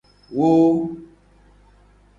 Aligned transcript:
Wo. 0.35 0.47